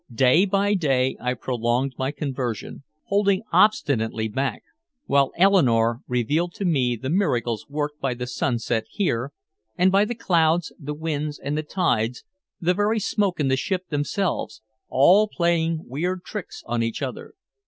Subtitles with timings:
[0.15, 4.63] Day by day I prolonged my conversion, holding obstinately back
[5.05, 9.31] while Eleanore revealed to me the miracles worked by the sunset here,
[9.77, 12.23] and by the clouds, the winds, the tides,
[12.59, 17.35] the very smoke and the ships themselves, all playing weird tricks on each other.